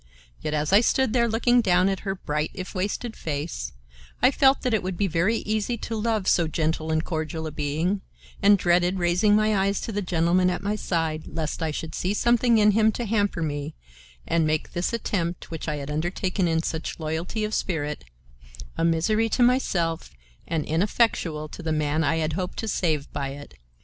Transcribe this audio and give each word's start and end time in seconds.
Yet, 0.41 0.55
as 0.55 0.73
I 0.73 0.81
stood 0.81 1.13
there 1.13 1.27
looking 1.27 1.61
down 1.61 1.87
at 1.87 1.99
her 1.99 2.15
bright 2.15 2.49
if 2.55 2.73
wasted 2.73 3.15
face, 3.15 3.71
I 4.19 4.31
felt 4.31 4.63
that 4.63 4.73
it 4.73 4.81
would 4.81 4.97
be 4.97 5.05
very 5.05 5.37
easy 5.45 5.77
to 5.77 5.95
love 5.95 6.27
so 6.27 6.47
gentle 6.47 6.89
and 6.91 7.05
cordial 7.05 7.45
a 7.45 7.51
being, 7.51 8.01
and 8.41 8.57
dreaded 8.57 8.97
raising 8.97 9.35
my 9.35 9.55
eyes 9.55 9.79
to 9.81 9.91
the 9.91 10.01
gentleman 10.01 10.49
at 10.49 10.63
my 10.63 10.75
side 10.75 11.27
lest 11.27 11.61
I 11.61 11.69
should 11.69 11.93
see 11.93 12.15
something 12.15 12.57
in 12.57 12.71
him 12.71 12.91
to 12.93 13.05
hamper 13.05 13.43
me, 13.43 13.75
and 14.25 14.47
make 14.47 14.71
this 14.71 14.91
attempt, 14.91 15.51
which 15.51 15.67
I 15.67 15.75
had 15.75 15.91
undertaken 15.91 16.47
in 16.47 16.63
such 16.63 16.99
loyalty 16.99 17.43
of 17.43 17.53
spirit, 17.53 18.03
a 18.75 18.83
misery 18.83 19.29
to 19.29 19.43
myself 19.43 20.09
and 20.47 20.65
ineffectual 20.65 21.47
to 21.49 21.61
the 21.61 21.71
man 21.71 22.03
I 22.03 22.15
had 22.15 22.33
hoped 22.33 22.57
to 22.57 22.67
save 22.67 23.13
by 23.13 23.33
it. 23.33 23.53